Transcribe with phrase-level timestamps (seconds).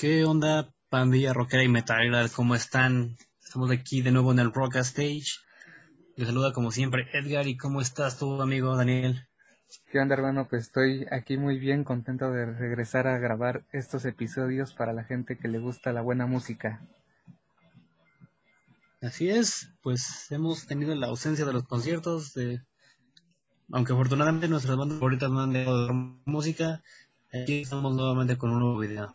[0.00, 2.26] ¿Qué onda, pandilla rockera y metalera?
[2.34, 3.18] ¿Cómo están?
[3.44, 5.40] Estamos aquí de nuevo en el Rock Stage.
[6.16, 9.28] Les saluda como siempre Edgar y ¿cómo estás tú, amigo Daniel?
[9.92, 10.48] ¿Qué onda, hermano?
[10.48, 15.36] Pues estoy aquí muy bien, contento de regresar a grabar estos episodios para la gente
[15.36, 16.80] que le gusta la buena música.
[19.02, 22.62] Así es, pues hemos tenido la ausencia de los conciertos, de...
[23.70, 25.92] aunque afortunadamente nuestras bandas favoritas no han dejado de
[26.24, 26.80] música,
[27.34, 29.14] aquí estamos nuevamente con un nuevo video.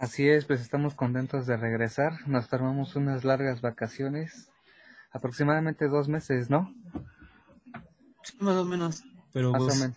[0.00, 2.26] Así es, pues estamos contentos de regresar.
[2.26, 4.48] Nos tomamos unas largas vacaciones,
[5.12, 6.74] aproximadamente dos meses, ¿no?
[8.22, 9.90] Sí, más o menos, pero pues,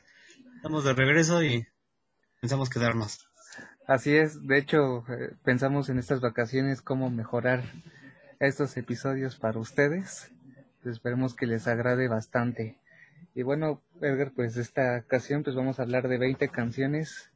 [0.58, 1.66] estamos de regreso y
[2.42, 3.30] pensamos quedarnos.
[3.88, 7.64] Así es, de hecho, eh, pensamos en estas vacaciones cómo mejorar
[8.42, 10.30] estos episodios para ustedes.
[10.82, 12.78] Pues esperemos que les agrade bastante.
[13.36, 17.32] Y bueno, Edgar, pues esta ocasión pues vamos a hablar de 20 canciones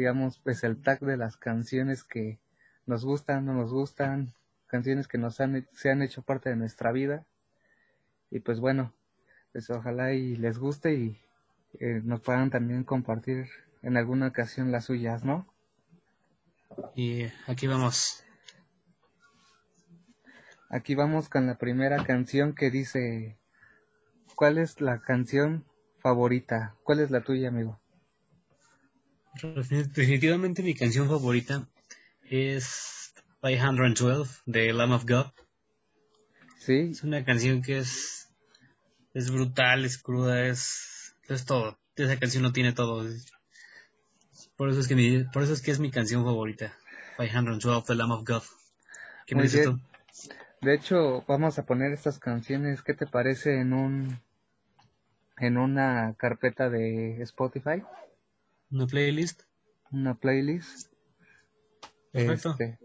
[0.00, 2.40] digamos, pues el tag de las canciones que
[2.86, 4.32] nos gustan, no nos gustan,
[4.66, 7.26] canciones que nos han, se han hecho parte de nuestra vida.
[8.30, 8.94] Y pues bueno,
[9.52, 11.20] pues ojalá y les guste y
[11.80, 13.46] eh, nos puedan también compartir
[13.82, 15.46] en alguna ocasión las suyas, ¿no?
[16.94, 18.24] Y aquí vamos.
[20.70, 23.36] Aquí vamos con la primera canción que dice,
[24.34, 25.66] ¿cuál es la canción
[25.98, 26.74] favorita?
[26.84, 27.78] ¿Cuál es la tuya, amigo?
[29.94, 31.68] Definitivamente mi canción favorita
[32.24, 35.26] es 512 de Lamb of God.
[36.58, 36.90] Sí.
[36.90, 38.28] Es una canción que es,
[39.14, 41.78] es brutal, es cruda, es, es todo.
[41.96, 43.08] Esa canción no tiene todo.
[44.56, 46.76] Por eso es que mi, por eso es que es mi canción favorita.
[47.16, 48.42] 512 de Lamb of God.
[49.26, 49.80] ¿Qué me dices tú?
[50.60, 54.18] De hecho, vamos a poner estas canciones, ¿qué te parece en un
[55.38, 57.82] en una carpeta de Spotify?
[58.70, 59.42] ¿Una playlist?
[59.90, 60.92] Una playlist.
[62.12, 62.50] Perfecto.
[62.50, 62.78] Este,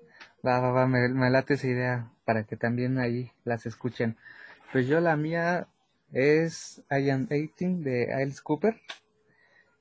[0.45, 4.17] va, va, va, me, me, late esa idea para que también ahí las escuchen.
[4.71, 5.67] Pues yo la mía
[6.11, 8.81] es I Am 18 de Alice Cooper.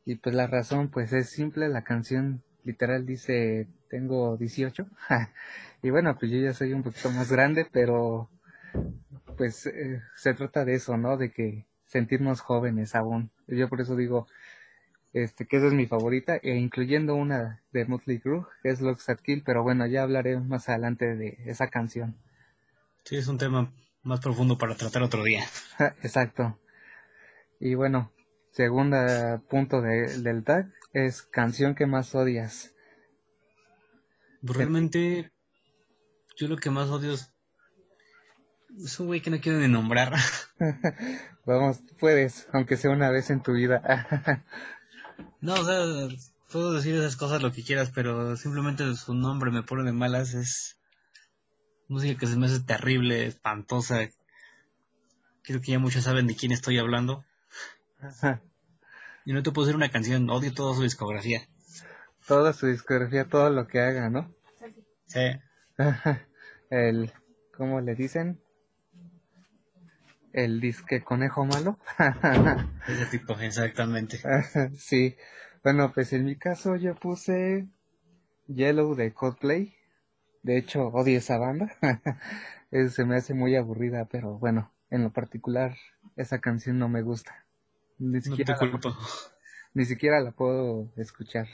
[0.05, 4.87] Y pues la razón pues es simple, la canción literal dice tengo 18.
[5.83, 8.29] y bueno, pues yo ya soy un poquito más grande, pero
[9.37, 11.17] pues eh, se trata de eso, ¿no?
[11.17, 13.31] De que sentirnos jóvenes aún.
[13.47, 14.27] Yo por eso digo,
[15.15, 19.09] este, que esa es mi favorita, e incluyendo una de Motley Crue, que es Looks
[19.09, 22.17] at Kill, pero bueno, ya hablaré más adelante de esa canción.
[23.05, 25.45] Sí, es un tema más profundo para tratar otro día.
[26.03, 26.59] Exacto.
[27.61, 28.13] Y bueno,
[28.51, 32.75] segunda punto de, del tag es canción que más odias.
[34.43, 35.31] Realmente,
[36.37, 37.33] yo lo que más odio es,
[38.85, 40.13] es un güey que no quiero ni nombrar.
[41.47, 44.43] Vamos, puedes, aunque sea una vez en tu vida.
[45.41, 46.19] No, o sea,
[46.51, 50.35] puedo decir esas cosas lo que quieras, pero simplemente su nombre me pone de malas.
[50.35, 50.79] Es
[51.89, 54.09] música que se me hace terrible, espantosa.
[55.43, 57.25] Creo que ya muchos saben de quién estoy hablando.
[59.27, 61.49] Y no te puedo decir una canción, odio toda su discografía.
[62.27, 64.35] Toda su discografía, todo lo que haga, ¿no?
[65.07, 65.41] Sí.
[66.71, 67.11] El,
[67.57, 68.44] ¿cómo le dicen?
[70.35, 71.79] El disque conejo malo.
[72.89, 74.19] Ese tipo, exactamente.
[74.77, 75.17] sí.
[75.63, 77.69] Bueno, pues en mi caso yo puse
[78.49, 79.77] Yellow de Coldplay.
[80.43, 81.73] De hecho, odio esa banda.
[82.91, 85.77] se me hace muy aburrida, pero bueno, en lo particular,
[86.17, 87.47] esa canción no me gusta.
[87.99, 88.81] Ni siquiera, la,
[89.73, 91.47] ni siquiera la puedo escuchar.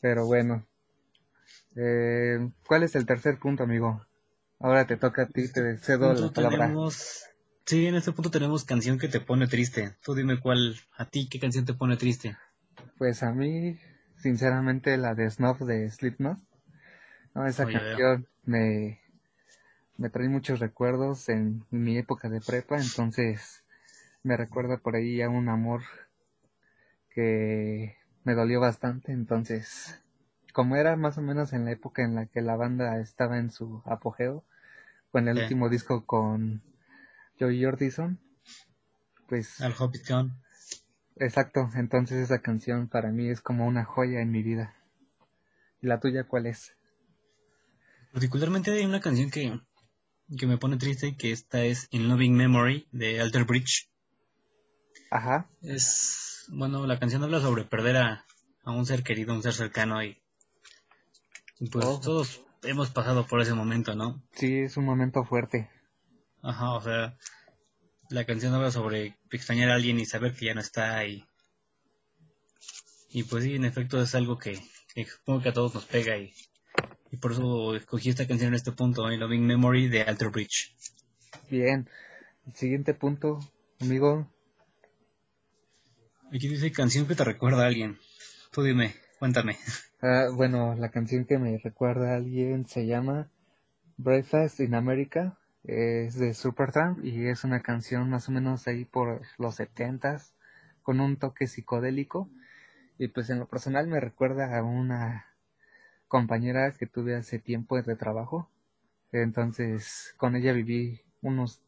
[0.00, 0.64] pero bueno.
[1.74, 4.06] Eh, ¿Cuál es el tercer punto, amigo?
[4.62, 6.66] Ahora te toca a ti, te cedo la palabra.
[6.66, 7.24] Tenemos...
[7.66, 9.96] Sí, en este punto tenemos canción que te pone triste.
[10.04, 12.36] Tú dime cuál, a ti, ¿qué canción te pone triste?
[12.96, 13.76] Pues a mí,
[14.18, 16.38] sinceramente, la de Snuff de Slipknot.
[17.34, 19.00] No, esa canción me,
[19.96, 23.64] me trae muchos recuerdos en mi época de prepa, entonces
[24.22, 25.82] me recuerda por ahí a un amor
[27.10, 30.00] que me dolió bastante, entonces
[30.52, 33.50] como era más o menos en la época en la que la banda estaba en
[33.50, 34.44] su apogeo,
[35.12, 36.62] con el último disco con
[37.38, 38.18] Joey Jordison,
[39.28, 39.60] pues...
[39.60, 40.42] Al Hobbit John.
[41.16, 44.74] Exacto, entonces esa canción para mí es como una joya en mi vida.
[45.82, 46.72] ¿Y la tuya cuál es?
[48.12, 49.60] Particularmente hay una canción que,
[50.36, 53.90] que me pone triste, que esta es In Loving Memory de Alter Bridge.
[55.10, 55.50] Ajá.
[55.60, 58.26] Es, bueno, la canción habla sobre perder a,
[58.64, 60.18] a un ser querido, un ser cercano y,
[61.70, 62.00] pues oh.
[62.00, 64.22] todos hemos pasado por ese momento, ¿no?
[64.32, 65.70] Sí, es un momento fuerte.
[66.42, 67.16] Ajá, o sea,
[68.08, 71.24] la canción habla sobre extrañar a alguien y saber que ya no está y...
[73.10, 74.58] Y pues sí, en efecto es algo que,
[74.94, 76.32] que supongo que a todos nos pega y,
[77.10, 80.74] y por eso escogí esta canción en este punto, I Loving Memory de Alter Bridge.
[81.50, 81.88] Bien.
[82.46, 83.38] El siguiente punto,
[83.80, 84.32] amigo.
[86.32, 87.98] Aquí dice canción que te recuerda a alguien.
[88.50, 89.56] Tú dime, cuéntame.
[90.00, 93.30] Ah, bueno, la canción que me recuerda a alguien se llama
[93.96, 95.38] Breakfast in America.
[95.62, 100.34] Es de Supertramp y es una canción más o menos ahí por los setentas
[100.82, 102.28] con un toque psicodélico.
[102.98, 105.26] Y pues en lo personal me recuerda a una
[106.08, 108.50] compañera que tuve hace tiempo de trabajo.
[109.12, 111.62] Entonces con ella viví unos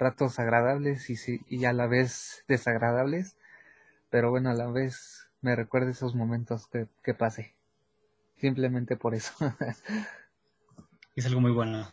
[0.00, 1.16] ratos agradables y,
[1.48, 3.36] y a la vez desagradables.
[4.10, 7.54] Pero bueno, a la vez me recuerda esos momentos que, que pasé.
[8.38, 9.34] Simplemente por eso.
[11.16, 11.90] Es algo muy bueno.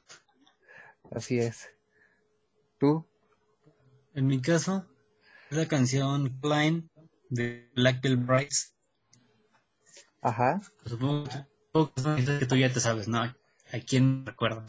[1.11, 1.69] Así es.
[2.79, 3.05] ¿Tú?
[4.13, 4.85] En mi caso,
[5.49, 6.89] es la canción Climb
[7.29, 8.75] de Black Veil Brides.
[10.21, 10.61] Ajá.
[10.85, 11.29] Supongo,
[11.73, 13.19] supongo que tú ya te sabes, ¿no?
[13.21, 13.35] ¿A
[13.87, 14.65] quién recuerda?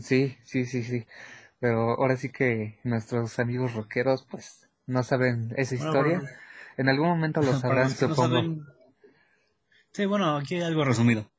[0.00, 1.06] Sí, sí, sí, sí.
[1.60, 6.18] Pero ahora sí que nuestros amigos rockeros pues no saben esa Bueno, historia.
[6.18, 6.40] para-
[6.80, 8.22] En algún momento lo sabrán, no supongo.
[8.40, 8.66] saben-
[9.92, 11.30] Sí, bueno, aquí hay algo resumido.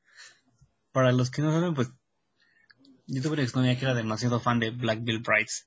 [0.92, 1.90] Para los que no saben, pues
[3.06, 5.66] yo tuve una exnovia que era demasiado fan de Black Veil Brides.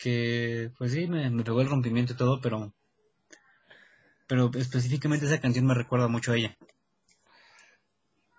[0.00, 2.72] Que, pues sí, me, me pegó el rompimiento y todo, pero
[4.28, 6.56] pero específicamente esa canción me recuerda mucho a ella.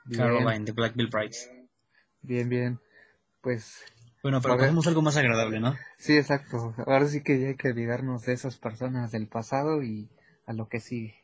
[0.06, 1.50] Bien, Caroline de Black Veil Brides.
[2.22, 2.80] bien, bien.
[3.42, 3.84] Pues
[4.24, 5.76] Bueno, pero pasemos a algo más agradable, ¿no?
[5.98, 6.76] sí, exacto.
[6.86, 10.10] Ahora sí que ya hay que olvidarnos de esas personas del pasado y
[10.46, 11.16] a lo que sigue,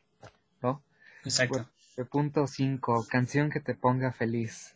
[0.62, 0.82] ¿no?
[1.24, 1.68] Exacto.
[1.96, 4.74] El punto 5, canción que te ponga feliz.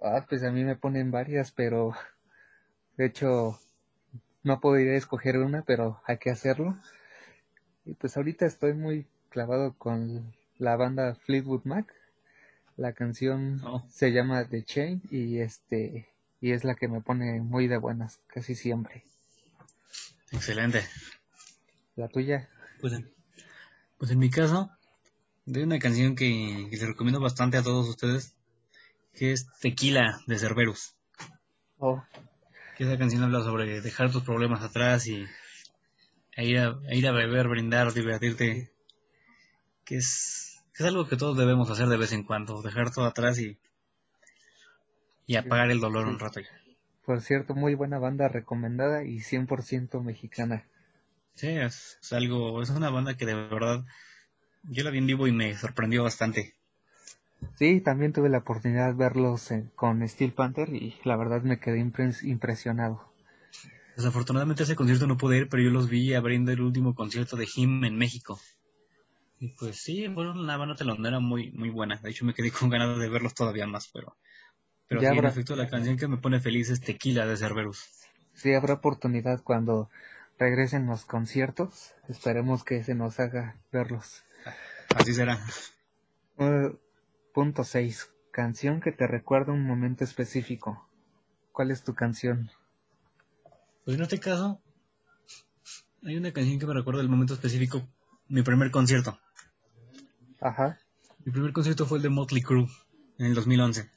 [0.00, 1.92] Ah, pues a mí me ponen varias, pero
[2.96, 3.58] de hecho
[4.42, 6.76] no podría escoger una, pero hay que hacerlo.
[7.84, 11.92] Y pues ahorita estoy muy clavado con la banda Fleetwood Mac.
[12.76, 13.84] La canción Oh.
[13.90, 16.08] se llama The Chain y este
[16.40, 19.04] y es la que me pone muy de buenas casi siempre.
[20.32, 20.84] Excelente.
[21.96, 22.48] La tuya.
[22.80, 23.12] Pues en,
[23.98, 24.70] pues en mi caso,
[25.44, 28.34] de una canción que, que les recomiendo bastante a todos ustedes,
[29.12, 30.94] que es Tequila de Cerberus.
[31.78, 32.02] Oh,
[32.76, 35.26] Que esa canción habla sobre dejar tus problemas atrás y
[36.32, 38.72] e ir a, e ir a beber, brindar, divertirte.
[39.84, 43.06] Que es, que es algo que todos debemos hacer de vez en cuando, dejar todo
[43.06, 43.58] atrás y,
[45.30, 46.40] y apagar el dolor un rato.
[47.04, 50.64] por cierto, muy buena banda recomendada y 100% mexicana.
[51.34, 53.84] Sí, es, es algo, es una banda que de verdad
[54.64, 56.54] yo la vi en vivo y me sorprendió bastante.
[57.54, 61.60] Sí, también tuve la oportunidad de verlos en- con Steel Panther y la verdad me
[61.60, 63.02] quedé impres- impresionado.
[63.96, 67.46] Desafortunadamente ese concierto no pude ir, pero yo los vi abriendo el último concierto de
[67.54, 68.40] Him en México.
[69.40, 71.96] Y pues sí, fueron una banda telonera muy, muy buena.
[71.96, 74.16] De hecho me quedé con ganas de verlos todavía más, pero...
[74.90, 77.36] Pero Ya sí, en habrá- efecto, la canción que me pone feliz es Tequila de
[77.36, 77.88] Cerberus.
[78.34, 79.88] Sí, habrá oportunidad cuando
[80.36, 81.92] regresen los conciertos.
[82.08, 84.24] Esperemos que se nos haga verlos.
[84.96, 85.38] Así será.
[87.32, 88.10] Punto 6.
[88.32, 90.88] Canción que te recuerda un momento específico.
[91.52, 92.50] ¿Cuál es tu canción?
[93.84, 94.60] Pues en este caso,
[96.04, 97.86] hay una canción que me recuerda el momento específico,
[98.28, 99.20] mi primer concierto.
[100.40, 100.80] Ajá.
[101.24, 102.66] Mi primer concierto fue el de Motley Crue
[103.18, 103.88] en el 2011.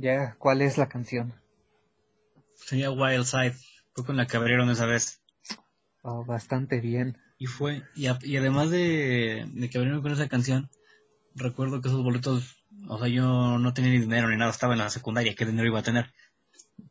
[0.00, 1.34] Ya, ¿cuál es la canción?
[2.54, 3.56] Sería Wild Side.
[3.94, 5.20] Fue con la que abrieron esa vez.
[6.02, 7.16] Oh, bastante bien.
[7.38, 10.68] Y fue, y, a- y además de, de que abrieron con esa canción,
[11.34, 12.56] recuerdo que esos boletos,
[12.88, 15.68] o sea, yo no tenía ni dinero ni nada, estaba en la secundaria, ¿qué dinero
[15.68, 16.12] iba a tener?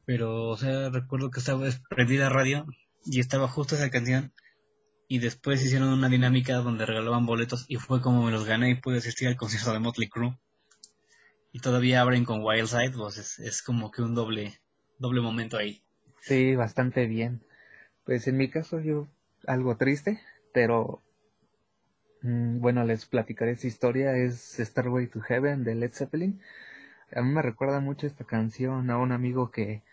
[0.06, 2.66] Pero, o sea, recuerdo que estaba prendida radio
[3.06, 4.34] y estaba justo esa canción.
[5.08, 8.76] Y después hicieron una dinámica donde regalaban boletos y fue como me los gané y
[8.76, 10.38] pude asistir al concierto de Motley Crue.
[11.52, 14.60] Y todavía abren con Wild Side, pues es, es como que un doble,
[15.00, 15.84] doble momento ahí.
[16.22, 17.42] Sí, bastante bien.
[18.06, 19.08] Pues en mi caso yo
[19.48, 20.22] algo triste,
[20.54, 21.02] pero
[22.22, 24.16] mm, bueno, les platicaré esta historia.
[24.16, 26.40] Es Starway to Heaven de Led Zeppelin.
[27.16, 29.84] A mí me recuerda mucho esta canción a un amigo que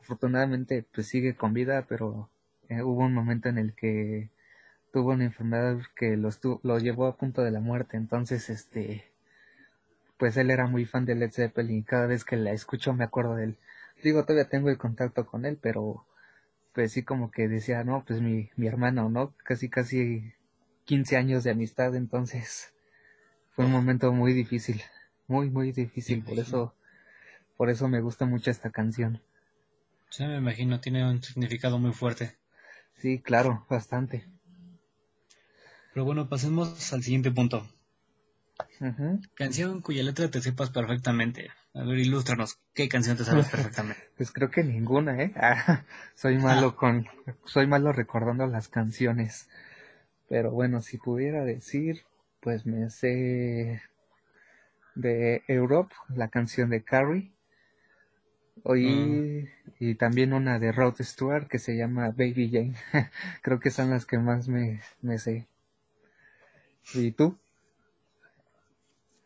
[0.00, 2.30] afortunadamente pues sigue con vida, pero
[2.68, 4.30] eh, hubo un momento en el que
[4.92, 6.30] tuvo una enfermedad que lo,
[6.62, 7.96] lo llevó a punto de la muerte.
[7.96, 9.09] Entonces, este,
[10.20, 13.04] pues él era muy fan de Led Zeppelin y cada vez que la escucho me
[13.04, 13.58] acuerdo de él.
[14.04, 16.04] Digo, todavía tengo el contacto con él, pero
[16.74, 19.34] pues sí como que decía, no, pues mi, mi hermano, ¿no?
[19.44, 20.34] Casi, casi
[20.84, 22.74] 15 años de amistad, entonces
[23.52, 24.82] fue un momento muy difícil,
[25.26, 26.74] muy, muy difícil, por eso,
[27.56, 29.22] por eso me gusta mucho esta canción.
[30.10, 32.36] Sí, me imagino, tiene un significado muy fuerte.
[32.96, 34.26] Sí, claro, bastante.
[35.94, 37.66] Pero bueno, pasemos al siguiente punto.
[39.34, 41.50] Canción cuya letra te sepas perfectamente.
[41.74, 42.58] A ver, ilústranos.
[42.74, 44.02] ¿Qué canción te sabes perfectamente?
[44.16, 45.32] Pues creo que ninguna, ¿eh?
[45.36, 47.06] Ah, soy malo con,
[47.44, 49.48] soy malo recordando las canciones.
[50.28, 52.02] Pero bueno, si pudiera decir,
[52.40, 53.82] pues me sé
[54.94, 57.32] de Europe, la canción de Carrie.
[58.62, 59.48] Oí,
[59.78, 62.74] y también una de Rod Stewart que se llama Baby Jane.
[63.42, 65.46] Creo que son las que más me, me sé.
[66.94, 67.38] ¿Y tú?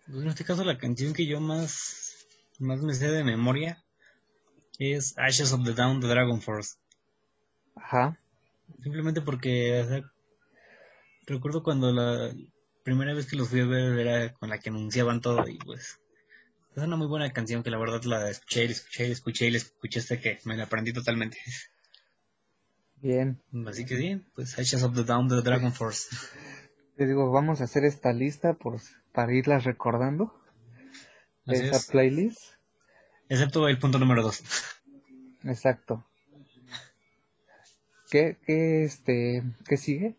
[0.08, 2.26] En este caso, la canción que yo más,
[2.58, 3.82] más me sé de memoria
[4.78, 6.76] es Ashes of the Down de Dragon Force.
[7.74, 8.18] Ajá.
[8.82, 10.12] Simplemente porque, o sea,
[11.26, 12.34] recuerdo cuando la
[12.82, 15.98] primera vez que los fui a ver era con la que anunciaban todo y pues
[16.76, 19.12] es una muy buena canción que la verdad la escuché y la escuché y la
[19.14, 21.38] escuché y la escuché hasta que me la aprendí totalmente.
[22.96, 23.40] Bien.
[23.66, 26.08] Así que sí, pues Ashes of the Down de Dragon Force.
[26.96, 28.80] Te digo, vamos a hacer esta lista por,
[29.12, 30.32] para irlas recordando.
[31.46, 31.86] Así esa es.
[31.90, 32.40] playlist.
[33.28, 34.42] Excepto el punto número 2.
[35.44, 36.02] Exacto.
[38.10, 40.16] ¿Qué, qué, este, qué sigue?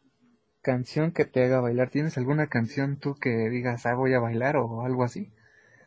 [0.62, 1.90] Canción que te haga bailar.
[1.90, 5.32] ¿Tienes alguna canción tú que digas, ah, voy a bailar o algo así?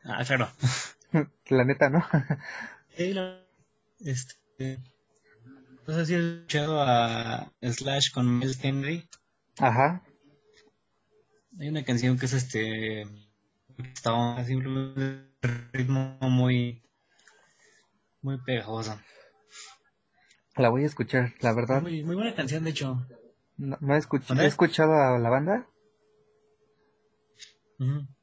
[0.04, 0.48] Ah, claro.
[1.48, 2.04] La neta, ¿no?
[2.96, 3.46] Sí, la-
[4.00, 4.78] este,
[5.86, 9.08] no sé si has escuchado a Slash con Mel Henry.
[9.58, 10.02] Ajá.
[11.58, 13.02] Hay una canción que es este,
[13.94, 15.00] está simplemente
[15.42, 16.82] un ritmo muy,
[18.22, 18.98] muy pegajoso.
[20.56, 21.82] La voy a escuchar, la verdad.
[21.82, 23.06] Muy, muy buena canción, de hecho.
[23.56, 24.44] No, no he, escuch- ¿Mande?
[24.44, 25.66] he escuchado a la banda,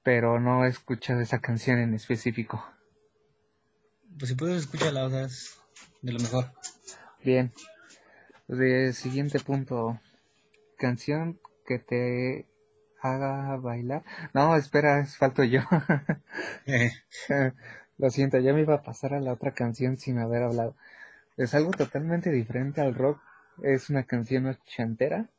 [0.03, 2.63] pero no he escuchado esa canción en específico.
[4.17, 5.57] Pues si puedes escúchala, o sea, es
[6.01, 6.51] de lo mejor.
[7.23, 7.51] Bien.
[8.47, 9.99] De siguiente punto.
[10.77, 12.47] Canción que te
[13.13, 14.03] haga bailar.
[14.33, 15.61] No, espera, es- falto yo.
[17.97, 20.75] Lo siento, ya me iba a pasar a la otra canción sin haber hablado.
[21.37, 23.21] Es algo totalmente diferente al rock.
[23.63, 25.29] Es una canción ochentera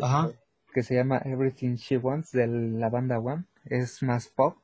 [0.00, 0.30] Ajá.
[0.72, 3.46] que se llama Everything She Wants de la banda One.
[3.64, 4.56] Es más pop,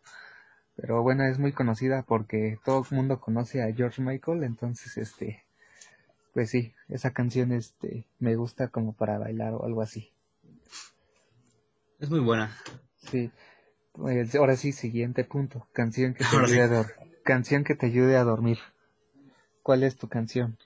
[0.76, 5.44] pero bueno, es muy conocida porque todo el mundo conoce a George Michael, entonces este,
[6.34, 10.12] pues sí, esa canción este me gusta como para bailar o algo así.
[12.02, 12.54] Es muy buena.
[13.10, 13.30] Sí.
[14.36, 15.68] Ahora sí, siguiente punto.
[15.72, 16.54] Canción que te Ahora sí.
[16.54, 16.94] ayude a dor-
[17.24, 18.58] canción que te ayude a dormir.
[19.62, 20.58] ¿Cuál es tu canción?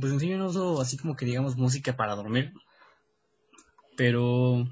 [0.00, 2.54] Pues en sí yo no uso así como que digamos música para dormir.
[3.96, 4.66] Pero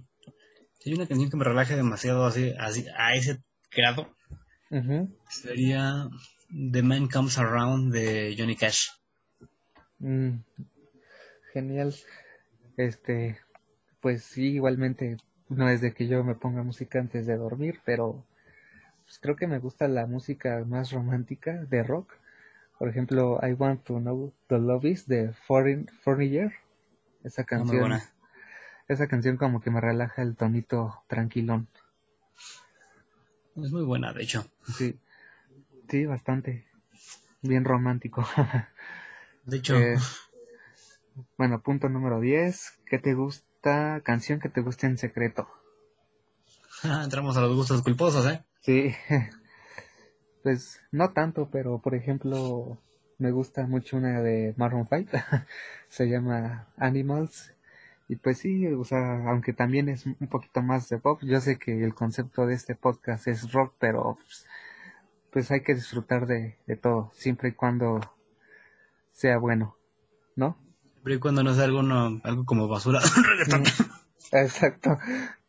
[0.79, 3.39] si hay una canción que me relaja demasiado así, así a ese
[3.71, 4.09] grado.
[5.29, 6.09] Sería
[6.73, 8.89] The Man Comes Around de Johnny Cash.
[9.99, 10.39] Mm,
[11.53, 11.95] genial.
[12.79, 13.39] Este,
[14.03, 15.17] pues sí, igualmente
[15.49, 18.23] no es de que yo me ponga música antes de dormir, pero
[19.05, 22.13] pues creo que me gusta la música más romántica de rock.
[22.79, 26.53] Por ejemplo, I Want to Know the Love Is de Foreign Foreigner.
[27.23, 28.03] Esa muy canción, buena.
[28.89, 31.69] esa canción como que me relaja el tonito tranquilón.
[33.57, 34.45] Es muy buena, de hecho.
[34.77, 34.99] Sí,
[35.89, 36.67] sí, bastante.
[37.43, 38.27] Bien romántico.
[39.47, 39.97] De hecho, Eh,
[41.37, 42.81] bueno, punto número 10.
[42.87, 43.52] ¿Qué te gusta?
[43.63, 45.49] Canción que te guste en secreto.
[47.05, 48.43] entramos a los gustos culposos, ¿eh?
[48.61, 48.95] Sí.
[50.43, 52.77] Pues no tanto, pero por ejemplo,
[53.19, 55.11] me gusta mucho una de Maroon 5.
[55.89, 57.55] Se llama Animals.
[58.09, 61.59] Y pues sí, o sea, aunque también es un poquito más de pop, yo sé
[61.59, 64.47] que el concepto de este podcast es rock, pero pues,
[65.31, 68.01] pues hay que disfrutar de, de todo, siempre y cuando
[69.13, 69.77] sea bueno,
[70.35, 70.59] ¿no?
[71.03, 73.01] Pero y cuando no es algo, no, algo como basura.
[74.33, 74.99] Exacto.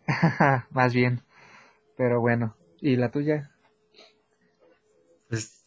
[0.72, 1.22] Más bien.
[1.98, 2.56] Pero bueno.
[2.82, 3.52] ¿Y la tuya?
[5.30, 5.64] Pues,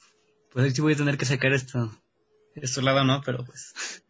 [0.52, 1.90] pues sí voy a tener que sacar esto,
[2.54, 3.22] esto lado, ¿no?
[3.24, 4.04] Pero pues,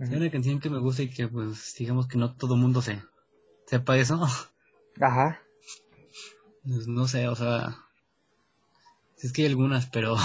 [0.00, 3.02] hay una canción que me gusta y que pues, digamos que no todo mundo se,
[3.66, 4.26] sepa eso.
[5.00, 5.42] Ajá.
[6.64, 7.76] Pues, no sé, o sea,
[9.16, 10.16] sí es que hay algunas, pero,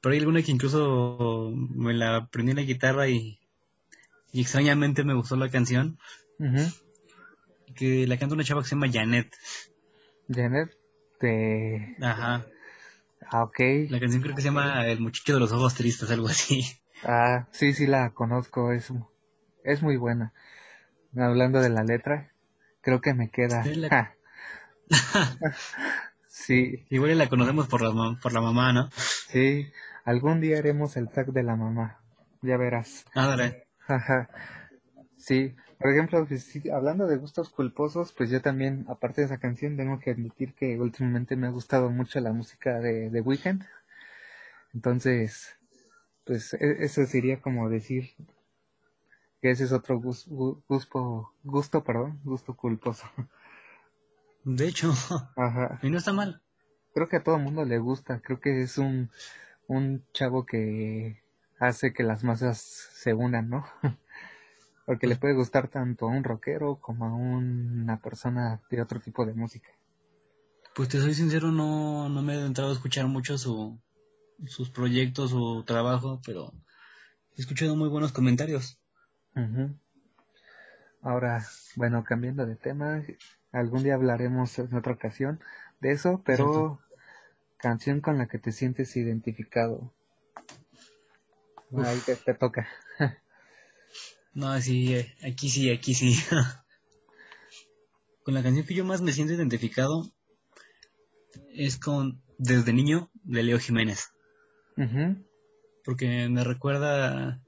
[0.00, 3.38] pero hay alguna que incluso me la aprendí en la guitarra y,
[4.32, 5.98] y extrañamente me gustó la canción,
[7.74, 9.32] que la canta una chava que se llama Janet.
[10.28, 10.70] Janet,
[11.18, 11.96] te...
[12.00, 12.46] Ajá.
[13.30, 13.58] Ah, ok.
[13.90, 16.64] La canción creo que se llama El muchacho de los ojos tristes, algo así.
[17.04, 18.92] Ah, sí, sí la conozco, es,
[19.64, 20.32] es muy buena.
[21.16, 22.32] Hablando de la letra,
[22.80, 23.64] creo que me queda.
[23.64, 24.14] Sí, la-
[26.28, 28.90] Sí, Igual la conocemos por la, por la mamá, ¿no?
[29.28, 29.70] sí,
[30.10, 32.00] algún día haremos el tag de la mamá,
[32.42, 33.04] ya verás.
[33.14, 33.66] Ándale.
[33.86, 34.28] Ajá.
[35.16, 39.38] Sí, Por ejemplo, pues, sí, hablando de gustos culposos, pues yo también, aparte de esa
[39.38, 43.64] canción, tengo que admitir que últimamente me ha gustado mucho la música de, de Weekend.
[44.74, 45.56] Entonces,
[46.24, 48.10] pues e- eso sería como decir
[49.40, 53.06] que ese es otro gus- gu- gusto, gusto, perdón, gusto culposo.
[54.44, 54.92] De hecho,
[55.36, 55.78] Ajá.
[55.82, 56.42] y no está mal.
[56.94, 58.20] Creo que a todo el mundo le gusta.
[58.20, 59.10] Creo que es un,
[59.68, 61.22] un chavo que
[61.60, 63.64] hace que las masas se unan, ¿no?
[64.86, 69.26] Porque le puede gustar tanto a un rockero como a una persona de otro tipo
[69.26, 69.68] de música.
[70.74, 73.78] Pues te soy sincero, no, no me he entrado a escuchar mucho su,
[74.46, 76.54] sus proyectos o trabajo, pero
[77.36, 78.80] he escuchado muy buenos comentarios.
[81.02, 81.44] Ahora,
[81.76, 83.04] bueno, cambiando de tema,
[83.52, 85.40] algún día hablaremos en otra ocasión
[85.80, 86.80] de eso, pero
[87.58, 89.92] canción con la que te sientes identificado.
[91.70, 91.86] Uf.
[91.86, 92.68] Ahí te, te toca.
[94.32, 96.14] No, sí, eh, aquí sí, aquí sí.
[98.22, 100.12] con la canción que yo más me siento identificado
[101.54, 104.12] es con Desde Niño de Leo Jiménez,
[105.82, 107.42] porque me recuerda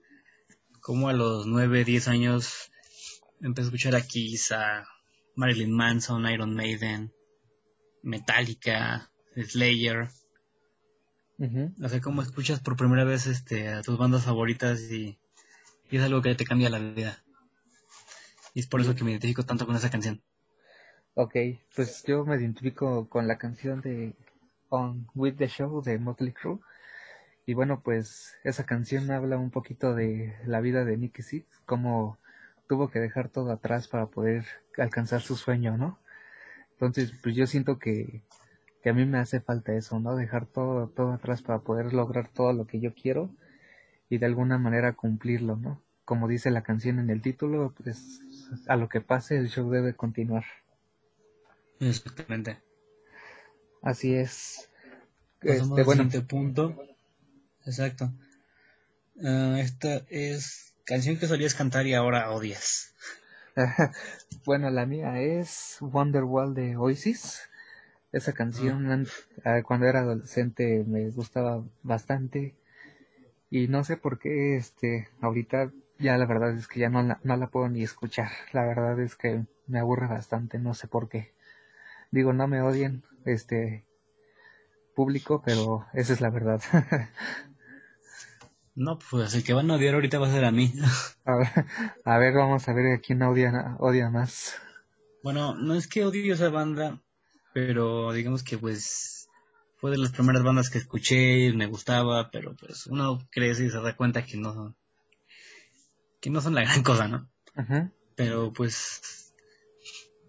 [0.80, 2.72] como a los 9, 10 años
[3.40, 4.84] empecé a escuchar a Kiss, a
[5.36, 7.12] Marilyn Manson, Iron Maiden,
[8.02, 10.08] Metallica, Slayer.
[11.38, 11.72] ujú.
[11.82, 15.18] O sea, como escuchas por primera vez este, a tus bandas favoritas y,
[15.90, 17.22] y es algo que te cambia la vida.
[18.54, 20.22] Y es por eso que me identifico tanto con esa canción.
[21.14, 21.34] Ok,
[21.74, 24.14] pues yo me identifico con la canción de
[24.68, 26.58] On With the Show de Motley Crue.
[27.46, 32.18] Y bueno, pues esa canción habla un poquito de la vida de Nicky Six, cómo
[32.68, 34.46] tuvo que dejar todo atrás para poder
[34.78, 35.98] alcanzar su sueño, ¿no?
[36.72, 38.22] Entonces, pues yo siento que,
[38.82, 40.16] que a mí me hace falta eso, ¿no?
[40.16, 43.30] Dejar todo, todo atrás para poder lograr todo lo que yo quiero
[44.08, 45.82] y de alguna manera cumplirlo, ¿no?
[46.04, 48.20] Como dice la canción en el título, pues
[48.66, 50.44] a lo que pase el show debe continuar.
[51.78, 52.58] Exactamente.
[53.82, 54.68] Así es.
[55.40, 56.76] Pasamos Este, bueno, siguiente punto.
[57.64, 58.12] Exacto.
[59.22, 62.94] Ah, esta es canción que solías cantar y ahora odias.
[64.44, 67.49] bueno, la mía es Wonderwall de Oasis.
[68.12, 69.06] Esa canción an-
[69.44, 72.54] ah, cuando era adolescente me gustaba bastante
[73.50, 77.20] y no sé por qué este ahorita ya la verdad es que ya no la,
[77.24, 78.30] no la puedo ni escuchar.
[78.52, 81.32] La verdad es que me aburre bastante, no sé por qué.
[82.10, 83.84] Digo, no me odien este
[84.94, 86.60] público, pero esa es la verdad.
[88.74, 90.72] No, pues el que van a odiar ahorita va a ser a mí.
[91.24, 91.48] a, ver,
[92.04, 94.54] a ver, vamos a ver a quién odia, odia más.
[95.22, 97.02] Bueno, no es que odie esa banda,
[97.52, 99.28] pero digamos que pues
[99.76, 103.70] fue de las primeras bandas que escuché y me gustaba, pero pues uno crece y
[103.70, 104.74] se da cuenta que no
[106.20, 107.28] que no son la gran cosa, ¿no?
[108.16, 109.32] Pero pues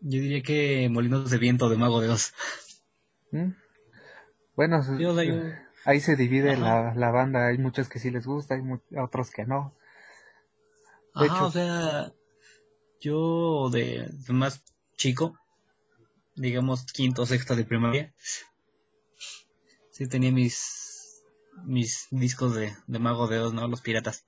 [0.01, 2.34] yo diría que Molinos de Viento de Mago de Oz.
[3.31, 3.51] ¿Mm?
[4.55, 5.36] Bueno, yo-
[5.86, 7.47] ahí se divide la, la banda.
[7.47, 8.62] Hay muchos que sí les gusta, hay
[8.97, 9.73] otros que no.
[11.15, 12.12] De Ajá, hecho- o sea,
[13.01, 14.63] yo de, de más
[14.97, 15.36] chico,
[16.41, 18.13] digamos quinto o sexto de primaria,
[19.91, 21.23] sí tenía mis
[21.63, 23.67] mis discos de, de Mago de Oz, ¿no?
[23.67, 24.25] Los piratas.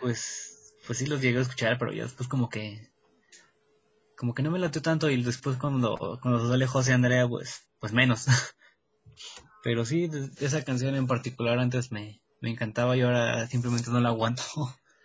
[0.00, 2.90] Pues, pues sí los llegué a escuchar, pero ya después como que
[4.16, 7.92] como que no me latió tanto y después cuando, cuando sale José Andrea, pues, pues
[7.92, 8.26] menos.
[9.64, 10.08] Pero sí,
[10.40, 14.42] esa canción en particular antes me, me encantaba y ahora simplemente no la aguanto.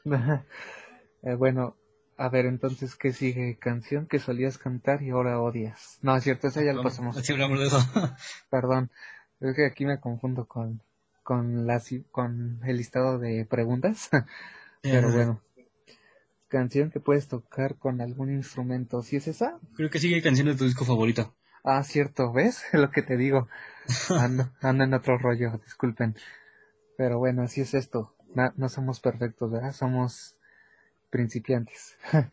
[1.23, 1.75] Eh, bueno,
[2.17, 3.57] a ver, entonces, ¿qué sigue?
[3.59, 5.99] Canción que solías cantar y ahora odias.
[6.01, 7.17] No, es cierto, esa ya la pasamos.
[7.17, 7.79] Así hablamos de eso.
[8.49, 8.91] Perdón,
[9.39, 10.81] es que aquí me confundo con,
[11.23, 14.09] con, las, con el listado de preguntas.
[14.81, 15.41] Pero bueno,
[16.47, 19.03] canción que puedes tocar con algún instrumento.
[19.03, 19.59] ¿Sí es esa?
[19.75, 21.35] Creo que sigue canción de tu disco favorito.
[21.63, 22.63] Ah, cierto, ¿ves?
[22.73, 23.47] Lo que te digo.
[24.09, 26.15] Ando, ando en otro rollo, disculpen.
[26.97, 28.15] Pero bueno, así es esto.
[28.33, 29.73] Na- no somos perfectos, ¿verdad?
[29.73, 30.36] Somos
[31.09, 31.97] principiantes.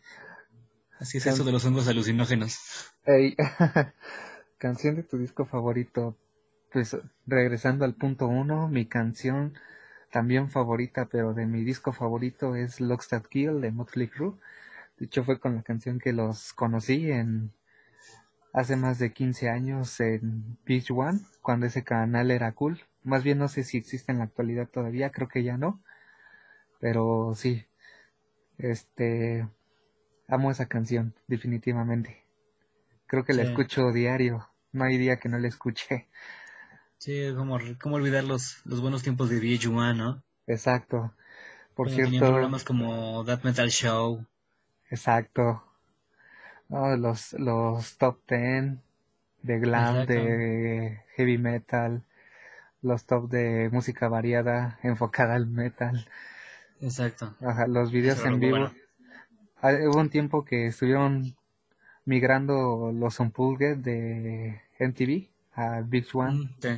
[0.98, 2.92] Así es eso de los hongos alucinógenos.
[3.04, 3.36] Ey,
[4.58, 6.16] canción de tu disco favorito.
[6.72, 9.54] Pues regresando al punto uno, mi canción
[10.10, 14.34] también favorita, pero de mi disco favorito es Lockstad Kill de Motley Crue.
[14.98, 17.52] De hecho, fue con la canción que los conocí en
[18.52, 22.80] hace más de 15 años en Beach One, cuando ese canal era cool.
[23.02, 25.82] Más bien no sé si existe en la actualidad todavía, creo que ya no.
[26.80, 27.66] Pero sí,
[28.58, 29.48] este,
[30.28, 32.24] amo esa canción, definitivamente.
[33.06, 33.48] Creo que la Sí.
[33.48, 36.08] escucho diario, no hay día que no la escuche.
[36.98, 40.22] Sí, como, como olvidar los, los buenos tiempos de VH1, ¿no?
[40.46, 41.12] Exacto.
[41.74, 44.24] Por cierto, programas como That Metal Show,
[44.90, 45.62] Exacto.
[46.70, 48.80] Oh, los, los top ten
[49.42, 50.14] de glam, Exacto.
[50.14, 52.02] de heavy metal,
[52.82, 56.06] los top de música variada enfocada al metal,
[56.80, 57.34] Exacto.
[57.40, 58.52] Ajá, los videos Eso en vivo.
[58.58, 58.72] bueno.
[59.62, 61.36] Ah, Hubo un tiempo que estuvieron
[62.04, 66.54] migrando los Unplugged de MTV a Big One.
[66.60, 66.68] Sí.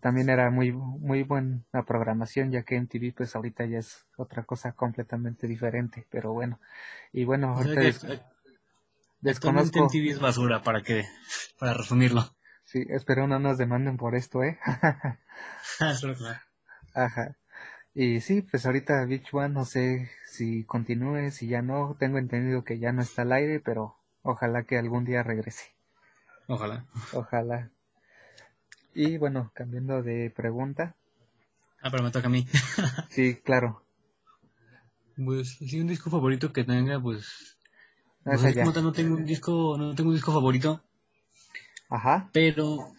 [0.00, 4.72] También era muy muy buena programación, ya que MTV pues ahorita ya es otra cosa
[4.72, 6.60] completamente diferente, pero bueno.
[7.12, 8.06] Y bueno, O sea ahorita des-
[9.20, 11.04] desconozco, MTV es basura, para que,
[11.58, 12.34] para resumirlo.
[12.64, 14.58] sí, espero no nos demanden por esto, ¿eh?
[16.94, 17.36] Ajá.
[17.94, 22.64] Y sí, pues ahorita Beach One no sé si continúe, si ya no, tengo entendido
[22.64, 25.74] que ya no está al aire, pero ojalá que algún día regrese.
[26.46, 26.86] Ojalá.
[27.12, 27.70] Ojalá.
[28.94, 30.94] Y bueno, cambiando de pregunta.
[31.82, 32.46] Ah, pero me toca a mí.
[33.10, 33.82] Sí, claro.
[35.16, 37.58] Pues, sí, un disco favorito que tenga, pues...
[38.24, 40.80] No pues es así como tal no tengo un disco, no tengo un disco favorito,
[41.90, 42.30] Ajá.
[42.32, 42.92] pero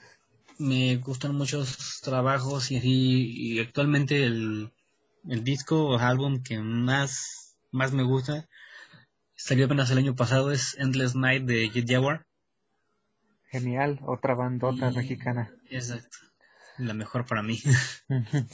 [0.60, 4.70] me gustan muchos trabajos y así, y actualmente el,
[5.28, 8.48] el disco o álbum que más, más me gusta,
[9.36, 12.26] salió apenas el año pasado, es Endless Night de Jet Jaguar.
[13.50, 14.00] Genial.
[14.06, 15.52] Otra bandota Y- mexicana.
[15.70, 16.18] Exacto.
[16.78, 17.60] La mejor para mí.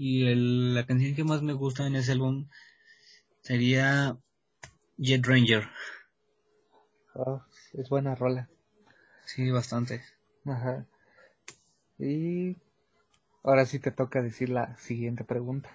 [0.00, 2.48] Y el- la canción que más me gusta en ese álbum
[3.42, 4.16] sería
[4.96, 5.68] Jet Ranger.
[7.14, 8.48] Oh, es buena rola.
[9.26, 10.00] Sí, bastante.
[10.46, 10.86] Ajá.
[11.98, 12.56] Y
[13.42, 15.70] ahora sí te toca decir la siguiente pregunta.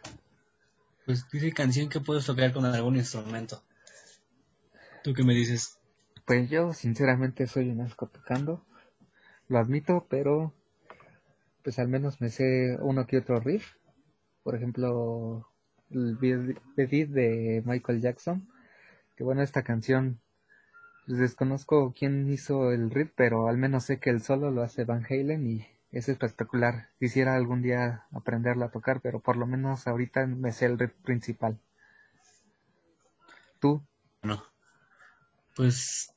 [1.06, 3.62] Pues dice canción que puedes tocar con algún instrumento.
[5.04, 5.78] ¿Tú qué me dices?
[6.26, 8.66] Pues yo sinceramente soy un asco tocando,
[9.50, 10.54] lo admito, pero
[11.62, 13.74] pues al menos me sé uno que otro riff.
[14.44, 15.50] Por ejemplo,
[15.90, 18.48] el Beat Beat de Michael Jackson,
[19.18, 20.22] que bueno, esta canción,
[21.06, 24.86] pues desconozco quién hizo el riff, pero al menos sé que el solo lo hace
[24.86, 26.90] Van Halen y es espectacular.
[27.00, 30.92] Quisiera algún día aprenderlo a tocar, pero por lo menos ahorita me sé el riff
[31.04, 31.58] principal.
[33.60, 33.82] ¿Tú?
[34.22, 34.44] No.
[35.56, 36.12] Pues.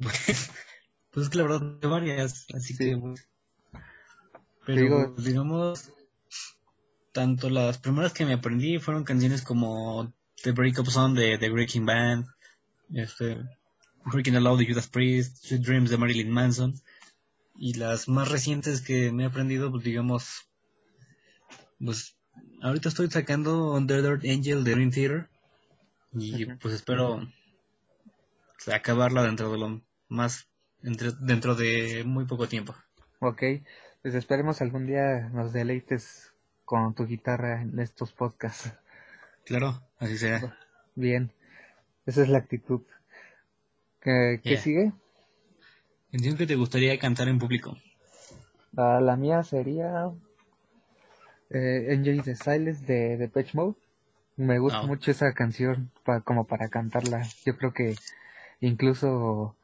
[0.00, 0.50] Pues,
[1.10, 2.78] pues es que la verdad hay varias, así Sí.
[2.78, 3.14] que.
[4.64, 5.92] Pero digo- digamos,
[7.12, 10.12] tanto las primeras que me aprendí fueron canciones como
[10.42, 12.26] The Breakup Song de The Breaking Band,
[12.94, 13.38] este,
[14.04, 16.74] Breaking the Law de Judas Priest, Sweet Dreams de Marilyn Manson,
[17.58, 20.48] y las más recientes que me he aprendido, pues digamos,
[21.84, 22.16] pues
[22.62, 25.28] ahorita estoy sacando Under Angel de Dream Theater,
[26.12, 27.20] y pues espero
[28.72, 30.46] acabarla dentro de lo más,
[30.82, 32.74] entre- dentro de muy poco tiempo.
[33.20, 33.42] Ok,
[34.02, 36.32] pues esperemos algún día nos deleites
[36.64, 38.72] con tu guitarra en estos podcasts.
[39.44, 40.56] Claro, así será.
[40.94, 41.30] Bien,
[42.06, 42.82] esa es la actitud.
[44.00, 44.62] ¿Qué, qué Yeah.
[44.62, 44.92] sigue?
[46.10, 47.76] Canción que te gustaría cantar en público.
[48.76, 50.10] Ah, la mía sería
[51.50, 53.76] eh, Enjoy the Silence de Depeche Mode.
[54.36, 54.86] Me gusta Ah.
[54.86, 57.26] mucho esa canción pa- como para cantarla.
[57.44, 57.96] Yo creo que
[58.60, 59.56] incluso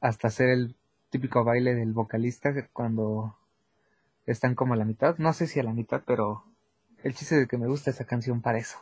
[0.00, 0.76] hasta hacer el
[1.10, 3.36] típico baile del vocalista cuando
[4.26, 5.16] están como a la mitad.
[5.18, 6.44] No sé si a la mitad, pero
[7.02, 8.78] el chiste de que me gusta esa canción para eso.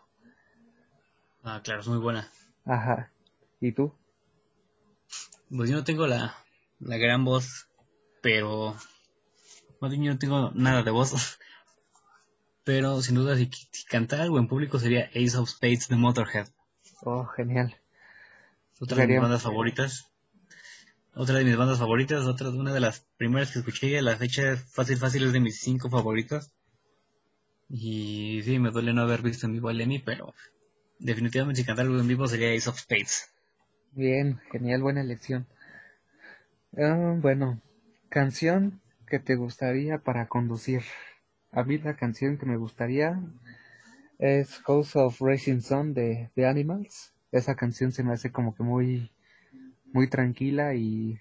[1.45, 2.29] Ah, claro, es muy buena.
[2.65, 3.11] Ajá.
[3.61, 3.93] ¿Y tú?
[5.55, 6.35] Pues yo no tengo la,
[6.81, 7.69] la gran voz,
[8.23, 8.77] pero
[9.81, 11.39] más bien yo no tengo nada de voz.
[12.65, 16.49] Pero sin duda, si, si cantar algo en público sería Ace of Spades de Motorhead.
[17.03, 17.77] Oh, genial.
[18.81, 20.11] Otra de mis bandas favoritas.
[21.15, 24.17] Otra de mis bandas favoritas, otra una de las primeras que escuché y a la
[24.17, 26.53] fecha fácil fácil es de mis cinco favoritas.
[27.69, 30.35] Y sí, me duele no haber visto en vivo a Lemmy, pero
[30.99, 33.33] definitivamente si cantar algo en vivo sería Ace of Spades.
[33.93, 35.47] Bien, genial, buena elección.
[36.77, 37.61] Ah, bueno,
[38.09, 40.83] canción que te gustaría para conducir.
[41.51, 43.21] A mí la canción que me gustaría
[44.19, 47.15] es House of Racing Sun de The Animals.
[47.33, 49.13] Esa canción se me hace como que muy,
[49.93, 51.21] muy tranquila y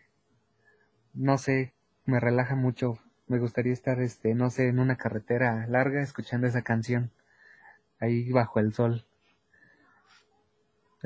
[1.15, 1.73] no sé,
[2.05, 2.99] me relaja mucho.
[3.25, 7.09] Me gustaría estar, este, no sé, en una carretera larga escuchando esa canción
[7.99, 9.05] ahí bajo el sol.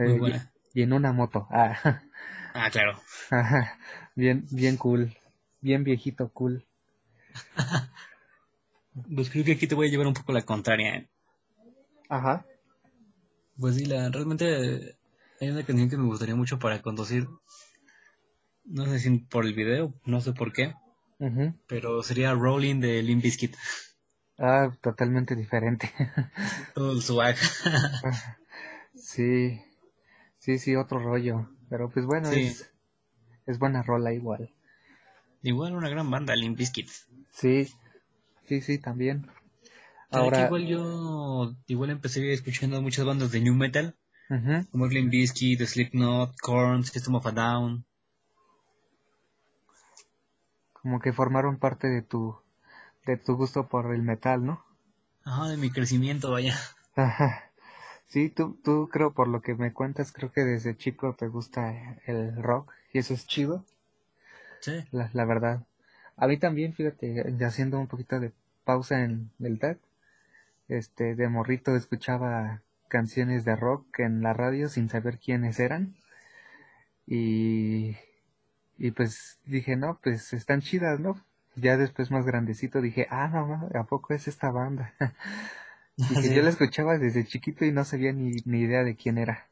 [0.02, 0.52] Muy Eh, y- buena.
[0.74, 1.48] y en una moto.
[1.52, 2.02] Ah,
[2.54, 3.00] Ah, claro.
[3.32, 3.78] Ajá,
[4.20, 5.16] bien, bien cool,
[5.62, 6.66] bien viejito cool.
[9.16, 10.96] Pues creo que aquí te voy a llevar un poco la contraria.
[10.96, 11.08] ¿eh?
[12.10, 12.46] Ajá.
[13.58, 14.98] Pues sí, la, realmente
[15.40, 17.28] hay una canción que me gustaría mucho para conducir.
[18.66, 20.74] No sé si por el video, no sé por qué,
[21.68, 23.56] pero sería Rolling de Limp Bizkit.
[24.38, 25.92] Ah, totalmente diferente.
[26.76, 27.36] Todo el swag.
[28.96, 29.62] Sí,
[30.40, 31.50] Sí, sí, otro rollo.
[31.70, 32.48] Pero pues bueno, Sí.
[32.48, 32.70] es,
[33.50, 34.50] es buena rola igual.
[35.42, 36.90] Igual una gran banda, Limp Bizkit.
[37.32, 37.68] Sí,
[38.46, 39.28] sí, sí, también.
[40.12, 43.96] ¿Sabes que Ahora, igual yo igual empecé escuchando muchas bandas de new metal,
[44.30, 47.86] ujú, como Limp Bizkit, Slipknot, Korn, System of a Down.
[50.82, 52.38] como que formaron parte de tu,
[53.06, 54.64] de tu gusto por el metal, ¿no?
[55.24, 56.58] Ajá, de mi crecimiento, vaya.
[56.96, 57.52] Ajá.
[58.08, 62.00] Sí, tú, tú creo por lo que me cuentas, creo que desde chico te gusta
[62.06, 63.65] el rock y eso es chido,
[64.62, 64.71] Sí.
[64.91, 65.63] la, la verdad.
[66.17, 68.32] A mí también, fíjate, ya haciendo un poquito de
[68.65, 69.80] pausa en el tag,
[70.69, 75.95] este, de morrito escuchaba canciones de rock en la radio sin saber quiénes eran
[77.08, 77.95] y,
[78.78, 81.23] y pues dije, no, pues están chidas, ¿no?
[81.56, 84.93] Ya después más grandecito dije, ah, no, ¿a poco es esta banda?
[86.10, 89.17] Y que yo la escuchaba desde chiquito y no sabía ni, ni idea de quién
[89.19, 89.49] era.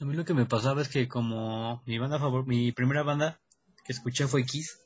[0.00, 3.40] A mí lo que me pasaba es que como mi banda favor, mi primera banda
[3.84, 4.78] que escuché fue Kiss,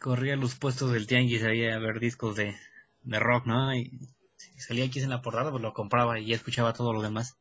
[0.00, 2.54] corría a los puestos del tianguis ahí a ver discos de,
[3.02, 3.74] de rock, ¿no?
[3.74, 7.02] Y si salía Kiss en la portada, pues lo compraba y ya escuchaba todo lo
[7.02, 7.36] demás.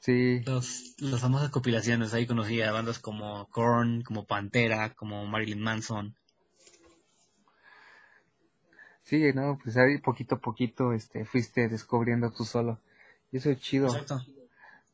[0.00, 5.62] Sí, Los, las famosas compilaciones, ahí conocí a bandas como Korn, como Pantera, como Marilyn
[5.62, 6.14] Manson.
[9.02, 12.78] sí, no, pues ahí poquito a poquito este, fuiste descubriendo tú solo.
[13.32, 13.88] Y eso es chido.
[13.88, 14.24] Exacto.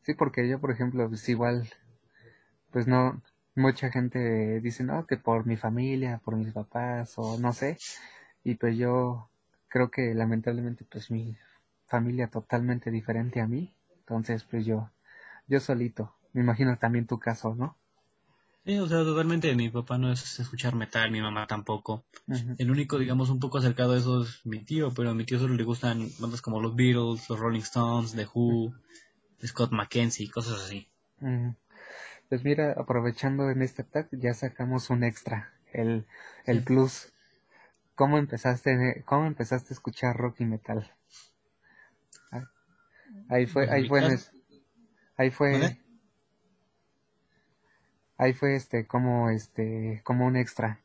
[0.03, 1.69] Sí, porque yo, por ejemplo, pues igual,
[2.71, 3.21] pues no,
[3.55, 7.79] mucha gente dice, no, que por mi familia, por mis papás, o no sé.
[8.45, 9.29] Y pues yo
[9.69, 11.37] creo que lamentablemente, pues mi
[11.87, 13.75] familia totalmente diferente a mí.
[13.99, 14.91] Entonces, pues yo,
[15.49, 16.15] yo solito.
[16.33, 17.77] Me imagino también tu caso, ¿no?
[18.67, 22.05] Sí, o sea, totalmente mi papá no es escuchar metal, mi mamá tampoco.
[22.59, 25.39] El único, digamos, un poco acercado a eso es mi tío, pero a mi tío
[25.39, 28.75] solo le gustan bandas como los Beatles, los Rolling Stones, The Who,
[29.45, 30.89] Scott McKenzie, cosas así.
[32.29, 36.07] Pues mira, aprovechando en este tag, ya sacamos un extra, el,
[36.45, 36.65] el Sí.
[36.65, 37.13] plus.
[37.95, 40.93] ¿Cómo empezaste, cómo empezaste a escuchar rock y metal?
[42.33, 42.43] Ah,
[43.29, 44.33] Ahí fue, ahí fue, en caso- es-
[45.17, 45.79] ahí fue.
[48.19, 50.81] Ahí fue este, como este, como un extra.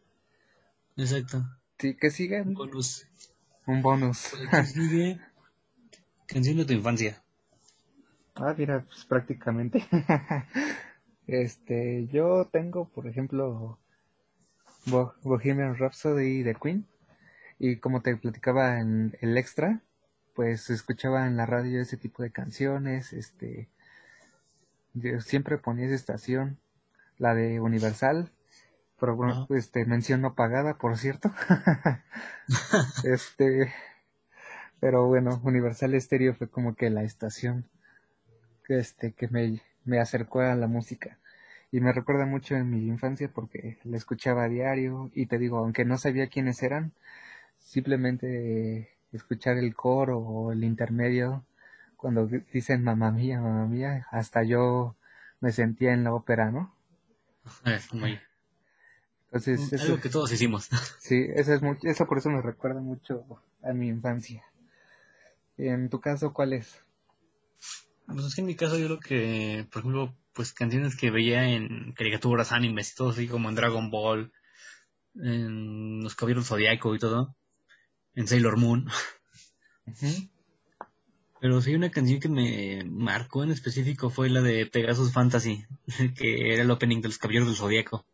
[0.96, 1.44] Exacto.
[1.80, 3.06] Sí, que sigue Un bonus.
[3.66, 4.34] un bonus.
[4.52, 5.20] Aquí sigue
[6.26, 7.22] Canción de tu infancia.
[8.36, 9.86] Ah, mira, pues prácticamente.
[11.28, 13.80] Este, yo tengo, por ejemplo,
[14.86, 16.86] Bo- Bohemian Rhapsody de Queen.
[17.60, 19.82] Y como te platicaba en el extra,
[20.36, 23.14] pues escuchaba en la radio ese tipo de canciones.
[23.14, 23.70] Este,
[24.94, 26.58] yo siempre ponía esa estación,
[27.22, 28.32] la de Universal,
[29.00, 31.32] pero bueno, este, mención no pagada, por cierto.
[33.04, 33.72] Este,
[34.82, 37.70] pero bueno, Universal Stereo fue como que la estación
[38.66, 41.20] que este que me, me acercó a la música
[41.72, 45.60] y me recuerda mucho en mi infancia porque la escuchaba a diario y te digo,
[45.60, 46.92] aunque no sabía quiénes eran,
[47.60, 51.46] simplemente escuchar el coro o el intermedio
[51.96, 54.96] cuando dicen mamá mía, mamá mía, hasta yo
[55.40, 56.74] me sentía en la ópera, ¿no?
[57.66, 58.20] Es muy-
[59.26, 60.70] Entonces, eso, algo que todos hicimos.
[61.00, 63.26] sí, eso es mucho, eso por eso me recuerda mucho
[63.64, 64.44] a mi infancia.
[65.58, 66.82] En tu caso, ¿cuál es?
[68.08, 71.48] Pues es que en mi caso yo lo que, por ejemplo, pues canciones que veía
[71.50, 74.32] en caricaturas, animes y todo así como en Dragon Ball,
[75.16, 77.36] en Los Caballeros Zodiaco y todo,
[78.16, 78.88] en Sailor Moon.
[79.88, 80.30] Ujú.
[81.42, 85.66] Pero sí una canción que me marcó en específico fue la de Pegasus Fantasy,
[86.16, 88.06] que era el opening de Los Caballeros del Zodiaco.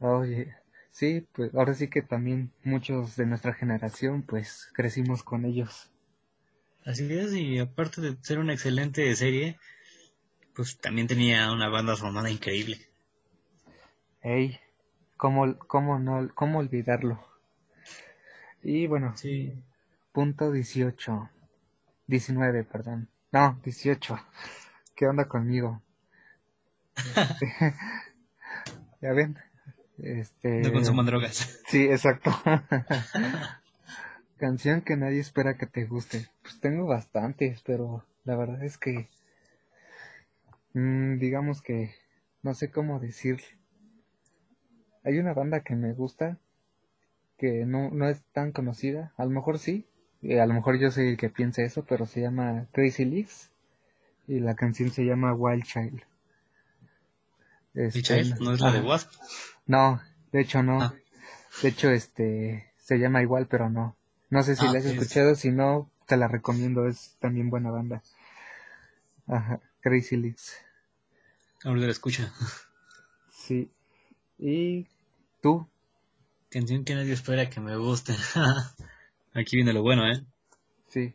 [0.00, 0.54] Oye,
[0.90, 5.90] sí, pues ahora sí que también muchos de nuestra generación pues crecimos con ellos.
[6.86, 9.58] Así es, y aparte de ser una excelente serie,
[10.54, 12.78] pues también tenía una banda sonora increíble.
[14.22, 14.60] Ey,
[15.16, 17.18] ¿cómo, cómo no, cómo olvidarlo?
[18.62, 19.52] Y bueno, Sí,
[20.12, 21.28] punto 18,
[22.06, 23.08] 19, perdón.
[23.32, 24.18] No, 18.
[24.94, 25.82] ¿Qué onda conmigo?
[26.96, 27.52] Este,
[29.00, 29.38] ya ven,
[29.98, 31.62] este, no consuman drogas.
[31.66, 32.30] sí, exacto.
[34.38, 36.28] Canción que nadie espera que te guste.
[36.42, 39.08] Pues tengo bastantes, pero la verdad es que
[40.74, 41.94] mm, digamos que
[42.42, 43.40] no sé cómo decir.
[45.04, 46.38] Hay una banda que me gusta
[47.38, 49.86] que no, no es tan conocida, a lo mejor sí,
[50.28, 53.50] y a lo mejor yo soy el que piense eso, pero se llama Crazy Leaks
[54.26, 56.02] y la canción se llama Wild Child.
[57.74, 58.40] Este, ¿Y Child?
[58.40, 58.80] ¿No es la de.
[58.80, 59.10] Wasp?
[59.66, 60.00] No,
[60.32, 60.82] de hecho no.
[60.82, 60.94] Ah.
[61.62, 63.96] De hecho, este, se llama igual, pero no.
[64.28, 67.70] No sé si Ah, la has escuchado, si no, te la recomiendo, es también buena
[67.70, 68.02] banda.
[69.28, 70.56] Ajá, Crazy Leaks.
[71.64, 72.32] Ahorita la escucha.
[73.30, 73.70] Sí.
[74.38, 74.86] ¿Y
[75.40, 75.68] tú?
[76.50, 78.14] Canción que nadie espera que me guste.
[79.36, 80.20] Aquí viene lo bueno, ¿eh?
[80.88, 81.14] Sí.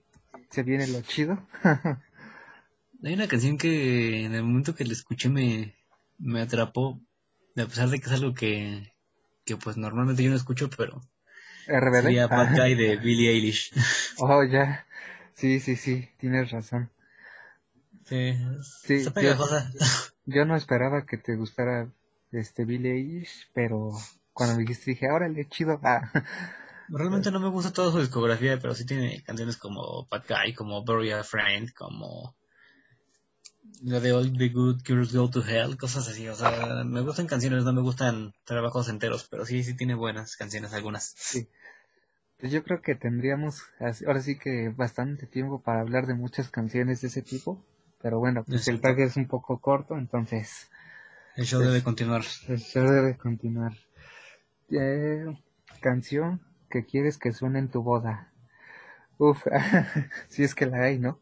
[0.49, 1.37] ¿Se viene lo chido?
[3.03, 5.75] Hay una canción que en el momento que la escuché me,
[6.19, 7.01] me atrapó,
[7.57, 8.93] a pesar de que es algo que,
[9.45, 11.01] que pues normalmente yo no escucho, pero
[11.67, 12.03] RBD.
[12.03, 12.55] sería Bad.
[12.57, 13.71] Guy de Billie Eilish.
[14.19, 14.85] Oh, ya.
[15.33, 16.89] Sí, sí, sí, tienes razón.
[18.05, 18.33] sí,
[18.85, 19.37] Sí, está yo-.
[20.25, 21.87] Yo no esperaba que te gustara
[22.31, 23.91] este Billie Eilish, pero
[24.33, 25.79] cuando me dijiste dije, órale, chido.
[25.83, 26.11] Ah,
[26.91, 30.83] Realmente no me gusta toda su discografía, pero sí tiene canciones como Bad Guy, como
[30.83, 32.35] Bury a Friend, como
[33.83, 36.27] la de All the Good Girls Go to Hell, cosas así.
[36.27, 40.35] O sea, me gustan canciones, no me gustan trabajos enteros, pero sí, sí tiene buenas
[40.35, 41.13] canciones algunas.
[41.17, 41.47] sí.
[42.39, 43.61] Pues yo creo que tendríamos
[44.07, 47.63] ahora sí que bastante tiempo para hablar de muchas canciones de ese tipo.
[48.01, 50.67] Pero bueno, pues el tag es un poco corto, entonces
[51.35, 52.23] El show Pues- debe continuar.
[52.47, 53.73] el show debe continuar.
[54.71, 55.25] Eh,
[55.81, 56.41] canción
[56.71, 58.29] que quieres que suene en tu boda.
[59.19, 59.45] Uf,
[60.29, 61.19] si es que la hay, ¿no?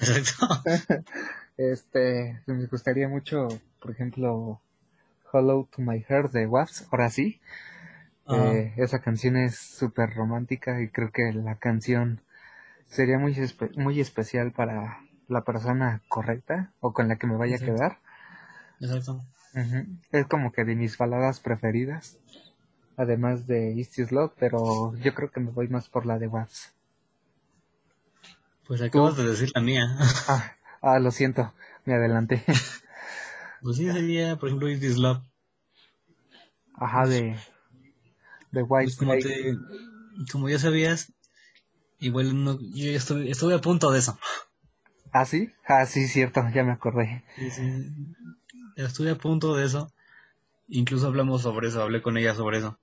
[0.00, 0.46] Exacto.
[1.58, 3.48] Este, me gustaría mucho,
[3.82, 4.60] por ejemplo,
[5.32, 7.40] Hollow to My Heart de Wasps, ahora sí.
[8.30, 12.20] Eh, esa canción es súper romántica y creo que la canción
[12.88, 17.56] sería muy, espe- muy especial para la persona correcta o con la que me vaya
[17.56, 17.98] a quedar.
[18.80, 19.20] Exacto.
[20.12, 22.18] Es como que de mis baladas preferidas,
[22.98, 26.26] además de East is Love, pero yo creo que me voy más por la de
[26.26, 26.74] Wasps.
[28.66, 29.96] Pues acabas de decir la mía.
[30.26, 31.54] Ah, ah, lo siento,
[31.86, 32.44] me adelanté.
[33.60, 35.20] Pues sí, sería, por ejemplo, Is Love.
[36.74, 37.36] Ajá, de,
[38.52, 39.58] de White Pues como, te,
[40.30, 41.12] como ya sabías,
[41.98, 44.16] igual no, yo ya estuve, estuve a punto de eso.
[45.10, 45.50] ¿Ah, sí?
[45.66, 47.24] Ah, sí, cierto, ya me acordé.
[47.34, 47.84] Sí, sí.
[48.76, 49.92] Estuve a punto de eso.
[50.68, 52.78] Incluso hablamos sobre eso, hablé con ella sobre eso.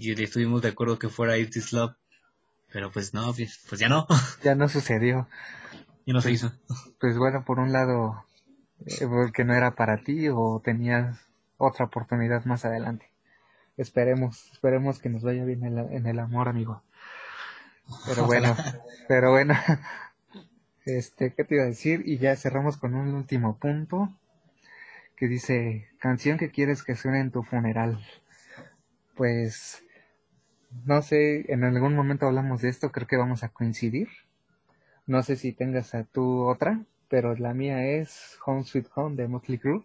[0.00, 1.94] Y estuvimos de acuerdo que fuera Is This Love.
[2.72, 4.06] Pero pues no, pues, pues ya no.
[4.44, 5.28] Ya no sucedió.
[6.06, 6.52] ya no se hizo.
[7.00, 8.24] Pues bueno, por un lado,
[8.86, 11.18] eh, porque no era para ti o tenías
[11.56, 13.10] otra oportunidad más adelante.
[13.76, 16.82] Esperemos, esperemos que nos vaya bien en, la- en el amor, amigo.
[18.06, 18.54] Pero bueno,
[19.08, 19.54] pero bueno,
[20.84, 22.02] este, ¿qué te iba a decir?
[22.04, 24.12] Y ya cerramos con un último punto
[25.16, 28.04] que dice, canción que quieres que suene en tu funeral.
[29.16, 29.82] Pues,
[30.84, 34.08] no sé, en algún momento hablamos de esto, creo que vamos a coincidir.
[35.06, 39.28] No sé si tengas a tu otra, pero la mía es Home Sweet Home de
[39.28, 39.84] Motley Crue.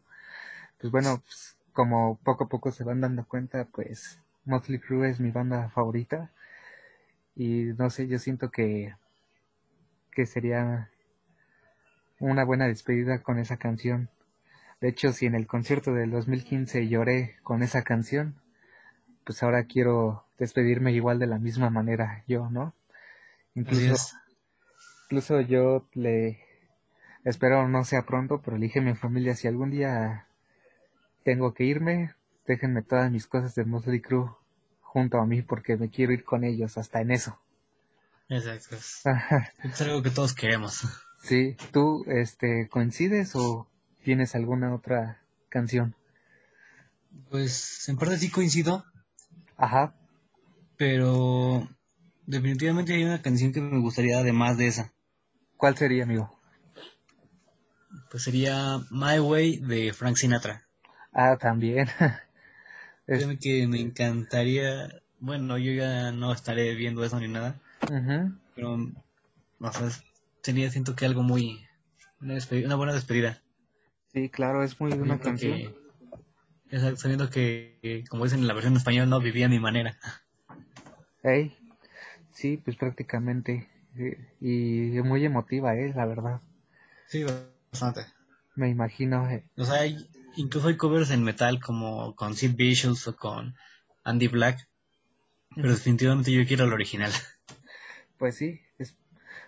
[0.80, 5.20] Pues bueno, pues, como poco a poco se van dando cuenta, pues Motley Crue es
[5.20, 6.32] mi banda favorita.
[7.36, 8.96] Y no sé, yo siento que,
[10.12, 10.90] que sería
[12.20, 14.10] una buena despedida con esa canción.
[14.82, 18.36] De hecho, si en el concierto del 2015 lloré con esa canción,
[19.24, 22.74] pues ahora quiero despedirme igual de la misma manera yo, ¿no?
[23.56, 24.16] Incluso,
[25.06, 26.40] incluso yo le
[27.24, 30.28] espero no sea pronto, pero le dije a mi familia si algún día
[31.24, 32.14] tengo que irme,
[32.46, 34.32] déjenme todas mis cosas de Motley Crue
[34.82, 37.40] junto a mí porque me quiero ir con ellos hasta en eso.
[38.30, 38.76] Exacto.
[38.76, 40.86] Es algo que todos queremos.
[41.22, 43.68] Sí, ¿tú este coincides o
[44.04, 45.96] tienes alguna otra canción?
[47.30, 48.84] Pues en parte sí coincido,
[49.58, 49.94] Ajá,
[50.78, 51.68] pero
[52.26, 54.94] definitivamente hay una canción que me gustaría además de esa.
[55.58, 56.40] ¿cuál sería, amigo?
[58.10, 60.68] Pues sería My Way de Frank Sinatra.
[61.12, 61.88] Ah, también.
[63.08, 67.60] Es- que me encantaría, bueno, yo ya no estaré viendo eso ni nada,
[67.90, 68.32] Ujú.
[68.56, 68.76] pero,
[69.60, 69.90] o sea,
[70.72, 71.68] siento que algo muy,
[72.22, 73.42] una, despedida- una buena despedida.
[74.14, 75.60] Sí, claro, es muy una Sabiendo canción.
[75.60, 79.60] que, exacto, sabiendo que, como dicen en la versión en español, no vivía a mi
[79.60, 79.98] manera.
[81.24, 81.58] Ey,
[82.32, 83.70] sí, pues prácticamente.
[83.98, 86.42] eh, Y muy emotiva, eh, la verdad.
[87.06, 87.24] Sí,
[87.72, 88.06] bastante.
[88.56, 89.30] Me imagino.
[89.30, 89.98] eh, O sea, hay,
[90.36, 93.56] incluso hay covers en metal como con Sid Vicious o con
[94.04, 94.60] Andy Black,
[95.56, 97.12] pero definitivamente yo quiero el original.
[98.18, 98.96] Pues sí, es-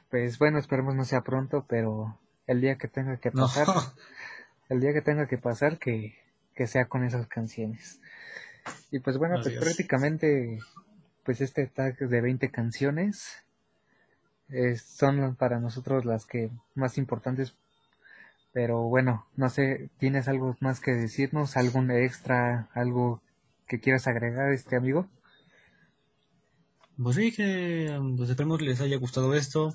[0.09, 3.67] pues bueno, esperemos no sea pronto, pero el día que tenga que No, pasar,
[4.69, 6.15] el día que tenga que pasar, que,
[6.55, 8.01] que sea con esas canciones.
[8.91, 10.59] Y pues bueno, pues prácticamente,
[11.25, 13.43] pues este tag de 20 canciones
[14.49, 17.55] eh, son para nosotros las que más importantes.
[18.53, 21.57] Pero bueno, no sé, ¿tienes algo más que decirnos?
[21.57, 22.69] ¿Algún extra?
[22.73, 23.21] ¿Algo
[23.67, 25.09] que quieras agregar, este amigo?
[27.01, 29.73] Pues sí, que pues esperemos les haya gustado esto.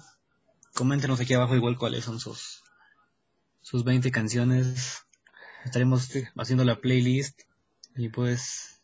[0.74, 2.62] coméntenos aquí abajo igual cuáles son sus,
[3.61, 5.05] sus 20 canciones.
[5.64, 7.42] Estaremos haciendo la playlist
[7.96, 8.80] y pues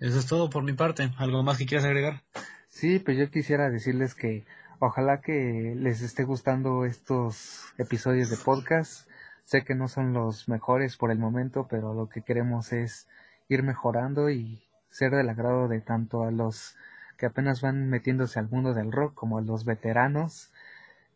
[0.00, 1.10] eso es todo por mi parte.
[1.18, 2.22] ¿Algo más que quieras agregar?
[2.68, 4.44] Sí, pues yo quisiera decirles que
[4.78, 9.08] ojalá que les esté gustando estos episodios de podcast.
[9.44, 13.08] Sé que no son los mejores por el momento, pero lo que queremos es
[13.48, 16.76] ir mejorando y ser del agrado de tanto a los
[17.16, 20.50] que apenas van metiéndose al mundo del rock como a los veteranos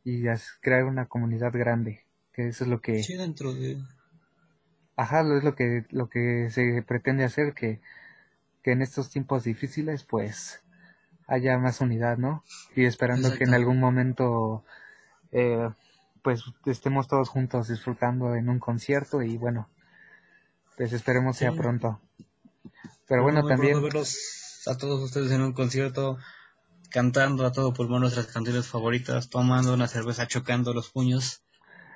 [0.04, 0.24] y
[0.60, 3.78] crear una comunidad grande, que eso es lo que sí dentro de
[4.96, 7.80] ajá, es lo que lo que se pretende hacer que
[8.62, 10.62] que en estos tiempos difíciles pues
[11.26, 12.44] haya más unidad, ¿no?
[12.76, 14.64] Y esperando que en algún momento
[15.30, 15.68] eh,
[16.22, 19.68] pues estemos todos juntos disfrutando en un concierto y bueno,
[20.76, 22.00] pues esperemos sea pronto.
[23.08, 26.18] Pero bueno, también verlos a todos ustedes en un concierto
[26.90, 31.42] cantando a todo pulmón nuestras canciones favoritas, tomando una cerveza, chocando los puños.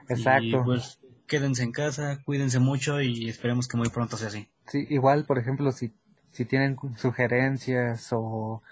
[0.09, 0.47] Exacto.
[0.47, 4.49] Y pues quédense en casa, cuídense mucho y esperemos que muy pronto sea así.
[4.67, 5.95] Sí, igual, por ejemplo, si,
[6.37, 8.63] si tienen sugerencias o,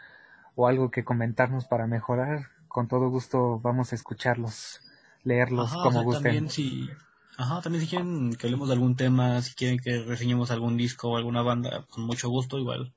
[0.55, 4.83] o algo que comentarnos para mejorar, con todo gusto vamos a escucharlos,
[5.23, 6.23] leerlos como gusten.
[6.25, 6.91] También si,
[7.39, 11.09] ajá, también si quieren que hablemos de algún tema, si quieren que reseñemos algún disco
[11.09, 12.93] o alguna banda, con mucho gusto igual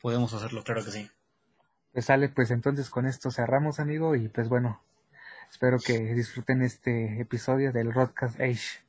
[0.00, 1.10] podemos hacerlo, claro que sí.
[1.92, 4.80] Pues sale, pues entonces con esto cerramos, amigo, y pues bueno,
[5.50, 8.84] espero que disfruten este episodio del Rodcast Age.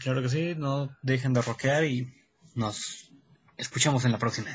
[0.00, 2.12] Claro que sí, no dejen de rockear y
[2.54, 3.09] nos
[3.60, 4.50] escuchamos en la próxima.